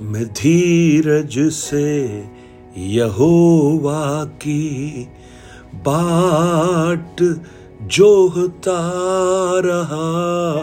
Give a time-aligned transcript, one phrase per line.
[0.00, 2.24] मैं धीरज से
[2.78, 5.08] यहोवा की
[5.74, 7.38] बाट
[7.82, 8.80] जोहता
[9.64, 10.62] रहा।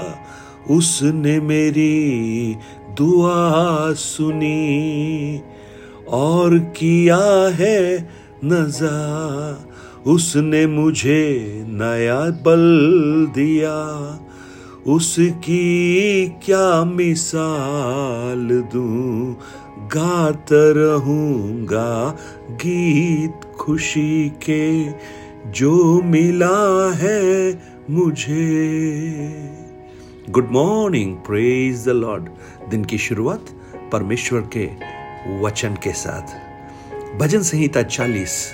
[0.70, 2.56] उसने मेरी
[2.98, 5.40] दुआ सुनी
[6.10, 8.10] और किया है
[8.46, 9.66] नजा।
[10.08, 12.64] उसने मुझे नया बल
[13.36, 14.00] दिया।
[14.90, 19.38] उसकी क्या मिसाल दूँ?
[19.88, 22.18] गात रहूँगा
[22.52, 24.90] गीत खुशी के,
[25.52, 29.30] जो मिला है मुझे।
[30.30, 32.30] Good morning praise the lord
[32.70, 33.46] दिन की शुरुआत
[33.92, 34.70] परमेश्वर के
[35.40, 36.50] वचन के साथ।
[37.20, 38.52] भजन संहिता चालीस,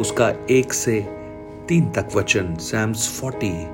[0.00, 1.00] उसका एक से
[1.68, 3.66] तीन तक वचन Psalms forty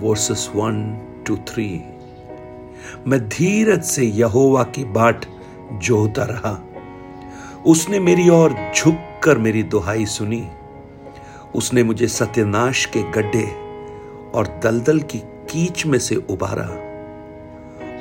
[0.00, 1.82] verses one two three
[3.06, 5.24] मैं धीरज से यहोवा की बाट
[5.72, 6.64] जोहता रहा।
[7.66, 10.48] उसने मेरी ओर झुक कर मेरी दुहाई सुनी।
[11.54, 13.46] उसने मुझे सत्यनाश के गड्ढे
[14.34, 16.64] और दलदल की कीच में से उबारा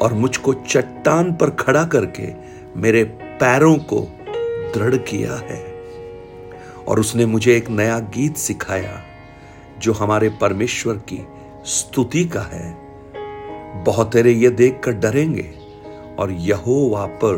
[0.01, 2.33] और मुझको चट्टान पर खड़ा करके
[2.79, 3.03] मेरे
[3.41, 4.01] पैरों को
[4.75, 5.65] दृढ़ किया है।
[6.87, 9.03] और उसने मुझे एक नया गीत सिखाया,
[9.79, 11.27] जो हमारे परमेश्वर की
[11.65, 12.86] स्तुति का है।
[13.83, 15.53] बहुत तेरे ये देख कर डरेंगे
[16.19, 17.37] और यहोवा पर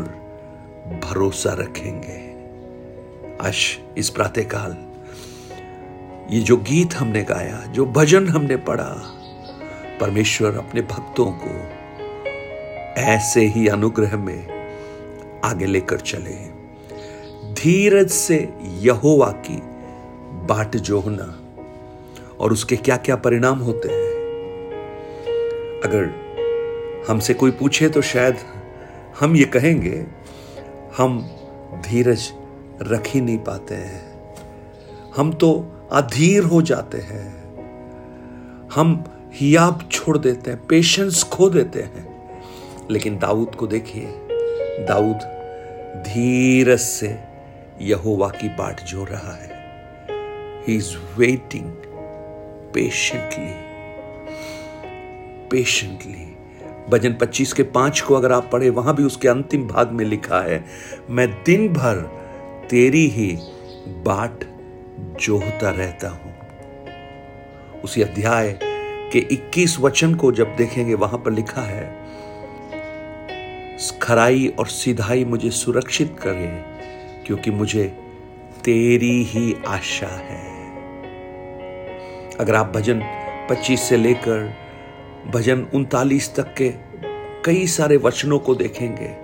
[1.04, 2.30] भरोसा रखेंगे।
[3.48, 4.76] आज इस प्रातःकाल,
[6.34, 9.16] ये जो गीत हमने गाया, जो भजन हमने पढ़ा,
[10.00, 11.80] परमेश्वर अपने भक्तों को
[13.00, 14.70] ऐसे ही अनुग्रह में
[15.44, 16.60] आगे लेकर चले।
[17.52, 19.60] धीरज से यहोवा की
[20.46, 21.40] बाट जोहना
[22.40, 24.10] और उसके क्या क्या परिणाम होते हैं?
[25.84, 26.29] अगर
[27.10, 28.36] हमसे कोई पूछे तो शायद
[29.20, 30.06] हम ये कहेंगे,
[30.96, 31.36] हम
[31.72, 32.32] धीरज
[32.82, 34.34] रख ही नहीं पाते हैं।
[35.16, 37.54] हम तो अधीर हो जाते हैं।
[38.74, 39.04] हम
[39.34, 42.30] हियाब छोड़ देते हैं, पेशेंस खो देते हैं।
[42.90, 44.04] लेकिन दाऊद को देखिए,
[44.88, 45.18] दाऊद
[46.06, 47.18] धीरज से
[47.80, 49.50] यहोवा की बाट जो रहा है।
[50.68, 51.72] He is waiting
[52.74, 53.54] patiently
[55.48, 56.29] patiently
[56.88, 60.40] भजन 25 के पाँच को अगर आप पढ़े, वहाँ भी उसके अंतिम भाग में लिखा
[60.40, 60.64] है,
[61.10, 61.96] मैं दिन भर
[62.70, 63.38] तेरी ही
[64.04, 64.44] बाट
[65.20, 66.34] जोहता रहता हूँ।
[67.84, 68.58] उसी अध्याय
[69.12, 71.88] के 21 वचन को जब देखेंगे, वहाँ पर लिखा है,
[74.02, 76.46] खराई और सीधाई मुझे सुरक्षित करे,
[77.26, 77.84] क्योंकि मुझे
[78.64, 80.48] तेरी ही आशा है।
[82.36, 83.00] अगर आप भजन
[83.50, 84.69] 25 से लेकर
[85.26, 86.68] भजन उनतालीस तक के
[87.44, 89.16] कई सारे वचनों को देखेंगे।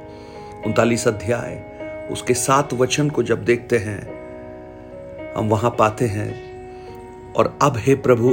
[0.66, 1.76] उनतालीस अध्याय,
[2.10, 4.16] उसके सात वचन को जब देखते हैं,
[5.34, 6.56] हम वहाँ पाते हैं,
[7.32, 8.30] और अब हे प्रभु,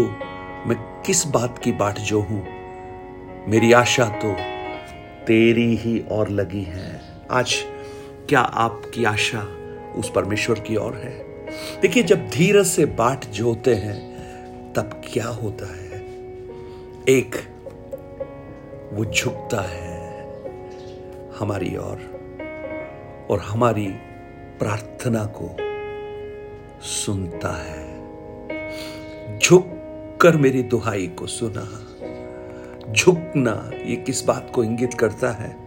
[0.69, 2.47] मैं किस बात की बाट जो हूँ?
[3.47, 4.33] मेरी आशा तो
[5.25, 7.01] तेरी ही और लगी है।
[7.31, 7.55] आज
[8.29, 9.47] क्या आपकी आशा
[9.95, 11.45] उस परमेश्वर की ओर है?
[11.81, 14.13] देखिए, जब धीरज से बाट जोते हैं,
[14.73, 15.83] तब क्या होता है?
[17.09, 17.52] एक
[18.93, 20.25] वो झुकता है
[21.39, 21.97] हमारी ओर और,
[23.29, 23.87] और हमारी
[24.59, 25.57] प्रार्थना को
[26.81, 27.99] सुनता है।
[29.39, 29.67] झुक
[30.21, 31.87] कर मेरी दुहाई को सुना।
[32.93, 35.57] झुकना ये किस बात को इंगित करता है?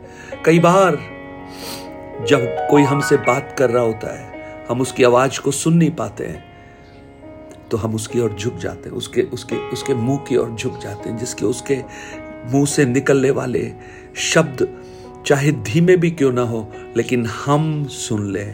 [0.44, 0.96] कई बार
[2.24, 4.36] जब कोई हमसे बात कर रहा होता है
[4.68, 6.44] हम उसकी आवाज़ को सुन नहीं पाते हैं
[7.70, 11.08] तो हम उसकी ओर झुक जाते हैं उसके उसके उसके मुँह की ओर झुक जाते
[11.08, 11.74] हैं जिसके उसके
[12.52, 13.72] मुँह से निकलने वाले
[14.16, 14.68] शब्द,
[15.26, 18.44] चाहे धीमे भी क्यों ना हो, लेकिन हम सुन ले।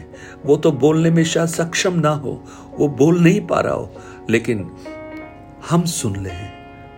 [0.45, 2.43] वो तो बोलने में शायद सक्षम ना हो,
[2.79, 3.93] वो बोल नहीं पा रहा हो,
[4.29, 4.71] लेकिन
[5.69, 6.29] हम सुन ले।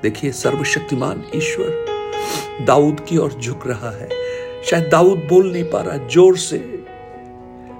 [0.01, 4.09] देखिए, सर्वशक्तिमान ईश्वर दाऊद की ओर झुक रहा है।
[4.63, 6.57] शायद दाऊद बोल नहीं पा रहा ज़ोर से,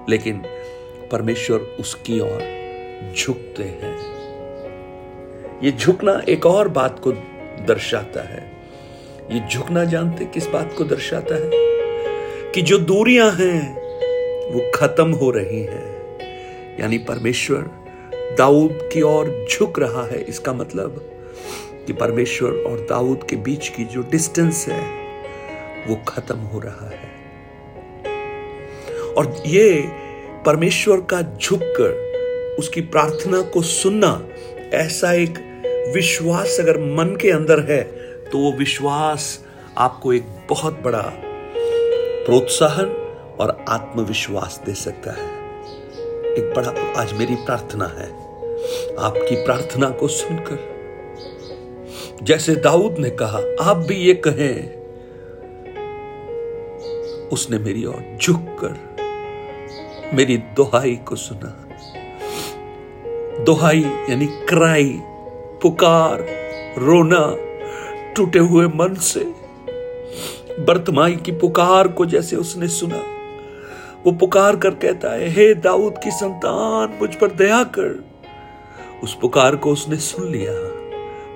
[0.10, 0.44] लेकिन
[1.12, 3.96] परमेश्वर उसकी ओर झुकते हैं।
[5.64, 7.12] ये झुकना एक और बात को
[7.68, 8.55] दर्शाता है।
[9.32, 11.50] ये झुकना जानते किस बात को दर्शाता है
[12.52, 13.76] कि जो दूरियाँ हैं,
[14.54, 16.18] वो खत्म हो रही हैं।
[16.80, 17.70] यानी परमेश्वर
[18.38, 21.12] दाऊद की ओर झुक रहा है। इसका मतलब
[21.88, 24.84] कि परमेश्वर और दाऊद के बीच की जो डिस्टेंस है,
[25.88, 27.16] वो खत्म हो रहा है।
[29.18, 29.88] और ये
[30.46, 32.06] परमेश्वर का झुककर,
[32.60, 34.28] उसकी प्रार्थना को सुनना
[34.74, 35.46] ऐसा एक
[35.96, 38.05] विश्वास अगर मन के अंदर है
[38.36, 39.46] तो वो विश्वास
[39.78, 41.02] आपको एक बहुत बड़ा
[42.26, 42.86] प्रोत्साहन
[43.40, 45.28] और आत्मविश्वास दे सकता है।
[46.34, 48.08] एक बड़ा, आज मेरी प्रार्थना है,
[49.00, 50.60] आपकी प्रार्थना को सुनकर।
[52.24, 54.76] जैसे दाऊद ने कहा, आप भी ये कहें,
[57.28, 58.74] उसने मेरी ओर झुककर
[60.14, 61.68] मेरी दोहाई को सुना।
[63.44, 65.00] दोहाई यानी क्राई,
[65.62, 66.26] पुकार,
[66.78, 67.55] रोना
[68.16, 69.20] टूटे हुए मन से,
[70.60, 73.04] बर्तमाई की पुकार को जैसे उसने सुना।
[74.06, 78.06] वो पुकार कर कहता है, हे दाऊद की संतान, मुझ पर दया कर।
[79.04, 80.52] उस पुकार को उसने सुन लिया।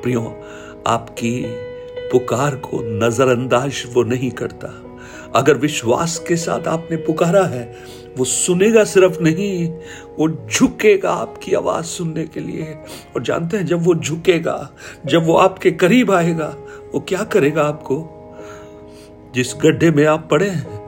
[0.02, 0.44] प्रियो,
[0.88, 1.46] आपकी
[2.12, 4.86] पुकार को नजरअंदाज वो नहीं करता।
[5.36, 7.76] अगर विश्वास के साथ आपने पुकारा है,
[8.18, 9.70] वो सुनेगा सिर्फ़ नहीं,
[10.20, 12.78] वो झुकेगा आपकी आवाज़ सुनने के लिए।
[13.16, 14.70] और जानते हैं, जब वो झुकेगा,
[15.06, 16.56] जब वो आपके करीब आएगा
[16.94, 18.16] वो क्या करेगा आपको?
[19.36, 20.80] जिस गड्ढे में आप पड़े हैं,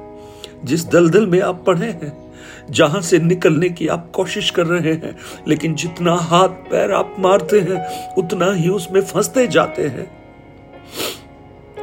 [0.63, 2.33] जिस दलदल में आप पड़े हैं,
[2.69, 5.17] जहाँ से निकलने की आप कोशिश कर रहे हैं,
[5.47, 10.21] लेकिन जितना हाथ पैर आप मारते हैं, उतना ही उसमें फंसते जाते हैं।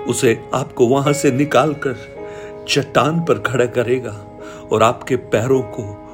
[0.05, 1.97] उसे आपको वहाँ से निकालकर
[2.69, 4.41] चट्टान पर खड़ा करेगा
[4.73, 6.05] और आपके पैरों को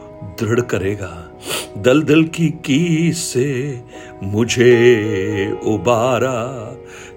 [0.40, 1.38] दृढ़ करेगा।
[1.78, 3.80] दल दल की की से
[4.22, 6.70] मुझे उबारा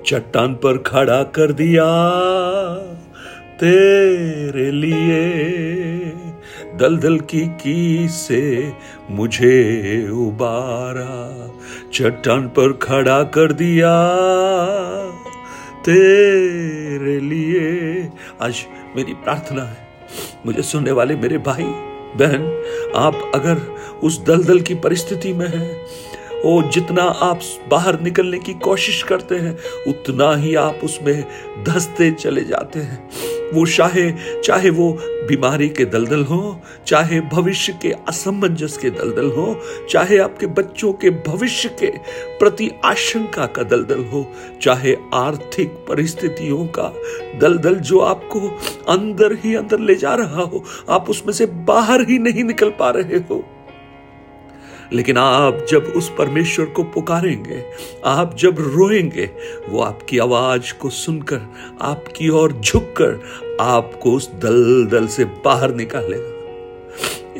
[0.07, 1.85] चट्टान पर खड़ा कर दिया।
[3.59, 5.23] तेरे लिए
[6.77, 8.71] दलदल की की से
[9.09, 11.51] मुझे उबारा।
[11.93, 14.07] चट्टान पर खड़ा कर दिया।
[15.85, 18.09] तेरे लिए
[18.41, 18.55] आज
[18.95, 19.87] मेरी प्रार्थना है।
[20.45, 21.63] मुझे सुनने वाले मेरे भाई,
[22.15, 22.63] बहन,
[22.95, 23.57] आप अगर
[24.03, 25.85] उस दलदल की परिस्थिति में हैं
[26.45, 27.39] ओ, जितना आप
[27.69, 29.57] बाहर निकलने की कोशिश करते हैं,
[29.87, 31.25] उतना ही आप उसमें
[31.63, 33.09] धसते चले जाते हैं।
[33.53, 34.11] वो चाहे
[34.41, 40.47] चाहे वो बीमारी के दलदल हो, चाहे भविष्य के असमंजस के दलदल हो, चाहे आपके
[40.47, 41.87] बच्चों के भविष्य के
[42.39, 44.31] प्रति आशंका का दलदल हो,
[44.61, 46.93] चाहे आर्थिक परिस्थितियों का
[47.39, 48.39] दलदल जो आपको
[48.93, 52.89] अंदर ही अंदर ले जा रहा हो, आप उसमें से बाहर ही नहीं निकल पा
[52.89, 53.56] रहे हो।
[54.93, 57.63] लेकिन आप जब उस परमेश्वर को पुकारेंगे,
[58.05, 59.29] आप जब रोएँगे,
[59.69, 61.41] वो आपकी आवाज़ को सुनकर,
[61.81, 63.19] आपकी ओर झुककर,
[63.61, 66.33] आपको उस दल दल से बाहर निकालेगा।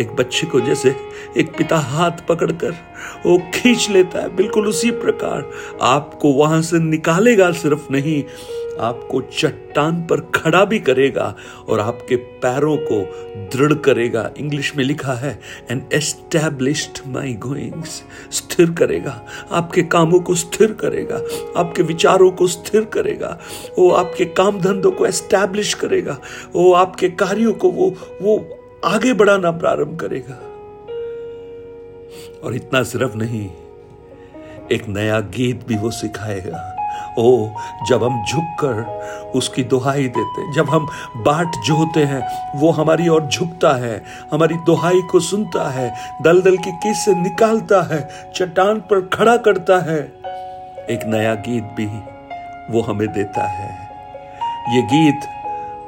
[0.01, 0.95] एक बच्चे को जैसे
[1.37, 2.71] एक पिता हाथ पकड़कर,
[3.25, 5.51] वो खींच लेता है, बिल्कुल उसी प्रकार।
[5.81, 8.23] आपको वहाँ से निकालेगा सिर्फ़ नहीं
[8.81, 11.35] आपको चट्टान पर खड़ा भी करेगा
[11.67, 13.01] और आपके पैरों को
[13.35, 15.39] दृढ़ करेगा। इंग्लिश में लिखा है
[15.71, 21.21] एंड एस्टैब्लिश्ड माई गोइंग्स स्थिर करेगा। आपके कामों को स्थिर करेगा।
[21.57, 23.39] आपके विचारों को स्थिर करेगा।
[23.79, 26.17] वो आपके काम धंधों को एस्टैब्लिश करेगा।
[26.53, 30.39] वो आपके कार्यों को वो वो आगे बढ़ाना प्रारंभ करेगा।
[32.43, 33.51] और इतना सिर्फ़ नहीं,
[34.71, 36.76] एक नया गीत भी वो सिखाएगा।
[37.17, 37.49] ओ,
[37.89, 38.83] जब हम झुककर
[39.35, 44.03] उसकी दुहाई देते, जब हम बाट जोते हैं, वो हमारी ओर झुकता है,
[44.33, 49.79] हमारी दुहाई को सुनता है, दलदल की किस से निकालता है, चट्टान पर खड़ा करता
[49.79, 49.99] है।
[50.89, 51.85] एक नया गीत भी
[52.73, 53.87] वो हमें देता है।
[54.75, 55.36] ये गीत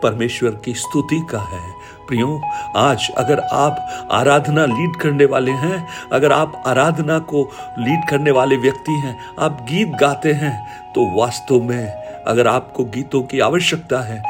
[0.03, 1.61] परमेश्वर की स्तुति का है।
[2.07, 2.41] प्रियो,
[2.77, 7.43] आज अगर आप आराधना लीड करने वाले हैं, अगर आप आराधना को
[7.79, 10.53] लीड करने वाले व्यक्ति हैं, आप गीत गाते हैं
[10.93, 11.85] तो वास्तव में
[12.27, 14.23] अगर आपको गीतों की आवश्यकता है,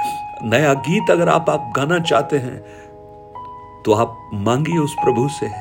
[0.43, 2.57] नया गीत अगर आप आप गाना चाहते हैं
[3.85, 5.51] तो आप मांगिए उस प्रभु से।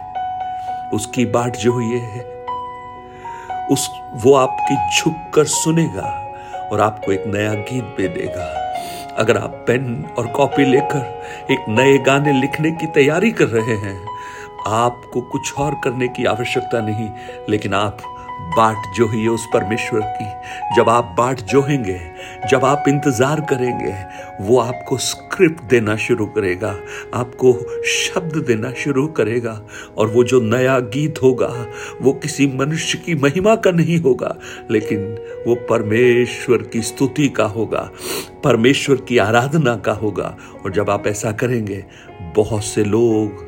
[0.97, 2.23] उसकी बाट जो ये है,
[3.71, 6.09] उस, वो आपकी झुक कर सुनेगा
[6.73, 8.68] और आपको एक नया गीत भी देगा।
[9.19, 13.97] अगर आप पेन और कॉपी लेकर एक नए गाने लिखने की तैयारी कर रहे हैं,
[14.67, 17.09] आपको कुछ और करने की आवश्यकता नहीं,
[17.49, 17.99] लेकिन आप
[18.39, 20.27] बाट जो ही उस परमेश्वर की।
[20.77, 22.01] जब आप बाट जोहेंगे,
[22.51, 23.95] जब आप इंतज़ार करेंगे,
[24.41, 26.77] वो आपको स्क्रिप्ट देना शुरू करेगा,
[27.15, 27.53] आपको
[27.85, 29.61] शब्द देना शुरू करेगा,
[29.99, 31.67] और वो जो नया गीत होगा,
[32.03, 34.37] वो किसी मनुष्य की महिमा का नहीं होगा,
[34.71, 37.91] लेकिन वो परमेश्वर की स्तुति का होगा,
[38.45, 41.85] परमेश्वर की आराधना का होगा। और जब आप ऐसा करेंगे,
[42.37, 43.48] बहुत से लोग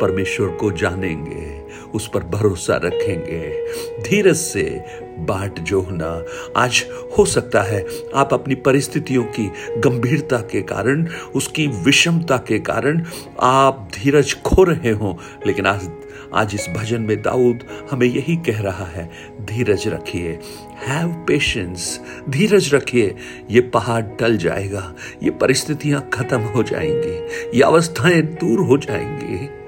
[0.00, 1.60] परमेश्वर को जानेंगे,
[1.94, 3.64] उस पर भरोसा रखेंगे।
[4.02, 4.84] धीरज से
[5.18, 6.24] बाट जोहना।
[6.56, 6.84] आज
[7.18, 13.04] हो सकता है आप अपनी परिस्थितियों की गंभीरता के कारण, उसकी विषमता के कारण
[13.40, 15.90] आप धीरज खो रहे हो। लेकिन आज
[16.34, 17.58] आज इस भजन में दाऊद
[17.90, 20.38] हमें यही कह रहा है, धीरज रखिए।
[20.78, 23.14] हैव पेशेंस धीरज रखिए।
[23.50, 27.16] ये पहाड़ टल जाएगा, ये परिस्थितियाँ खत्म हो जाएँगी,
[27.56, 29.59] ये अवस्थाएँ दूर हो जाएँगी।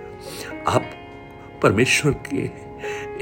[1.63, 2.73] परमेश्वर के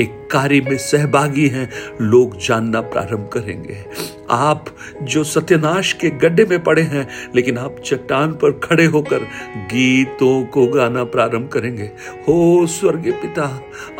[0.02, 1.68] एक कार्य में सहभागी हैं
[2.00, 3.85] लोग जानना प्रारंभ करेंगे।
[4.30, 4.64] आप
[5.02, 9.25] जो सत्यनाश के गड्ढे में पड़े हैं, लेकिन आप चट्टान पर खड़े होकर
[9.72, 11.84] गीतों को गाना प्रारंभ करेंगे।
[12.28, 13.49] हो स्वर्गीय पिता,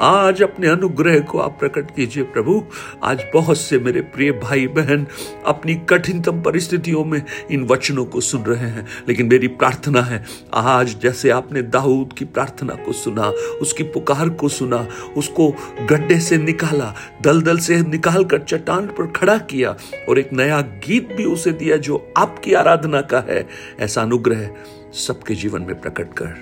[0.00, 2.62] आज अपने अनुग्रह को आप प्रकट कीजिए प्रभु।
[3.04, 5.06] आज बहुत से मेरे प्रिय भाई बहन
[5.46, 10.96] अपनी कठिनतम परिस्थितियों में इन वचनों को सुन रहे हैं, लेकिन मेरी प्रार्थना है, आज
[11.02, 13.28] जैसे आपने दाऊद की प्रार्थना को सुना,
[13.62, 15.50] उसकी पुकार को सुना, उसको
[15.90, 19.76] गड्ढे से निकाला, दलदल से निकाल कर चट्टान पर खड़ा किया,
[20.08, 23.48] और एक नया गीत भी उसे दिया जो आपकी आराधना का है।
[23.80, 24.50] ऐसा अनुग्रह
[24.92, 26.34] सबके जीवन में प्रकट कर।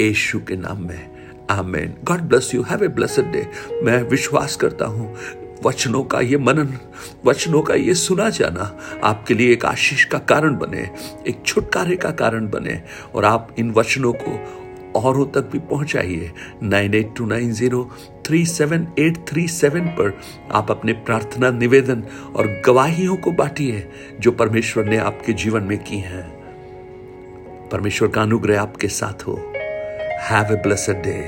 [0.00, 1.10] यशु के नाम में।
[1.50, 1.94] Amen.
[2.04, 2.62] God bless you.
[2.62, 3.46] Have a blessed day.
[3.82, 5.16] मैं विश्वास करता हूँ।
[5.64, 6.78] वचनों का ये मनन,
[7.24, 10.90] वचनों का ये सुना जाना आपके लिए एक आशीष का कारण बने,
[11.28, 12.82] एक छुटकारे का कारण बने
[13.14, 14.32] और आप इन वचनों को
[14.98, 17.82] औरों तक भी पहुंचाइए nine eight two nine zero
[18.26, 20.18] three seven eight three seven पर
[20.52, 22.02] आप अपने प्रार्थना, निवेदन
[22.36, 23.86] और गवाहियों को बांटिए
[24.20, 26.26] जो परमेश्वर ने आपके जीवन में की हैं।
[27.72, 29.36] परमेश्वर का अनुग्रह आपके साथ हो।
[30.30, 31.18] Have a blessed day